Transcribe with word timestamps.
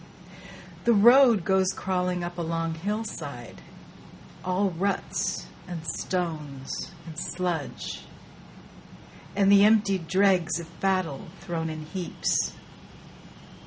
The 0.85 0.93
road 0.95 1.45
goes 1.45 1.73
crawling 1.75 2.23
up 2.23 2.39
a 2.39 2.41
long 2.41 2.73
hillside, 2.73 3.61
All 4.43 4.71
ruts 4.71 5.45
and 5.67 5.85
stones 5.85 6.91
and 7.05 7.19
sludge, 7.19 8.01
and 9.35 9.51
the 9.51 9.63
emptied 9.63 10.07
dregs 10.07 10.59
Of 10.59 10.79
battle 10.79 11.27
thrown 11.41 11.69
in 11.69 11.85
heaps. 11.85 12.53